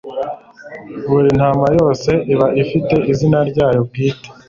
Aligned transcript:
Buri 1.09 1.29
ntama 1.37 1.67
yose 1.77 2.09
iba 2.33 2.47
ifite 2.63 2.93
izina 3.11 3.39
ryayo 3.49 3.79
bwite, 3.87 4.27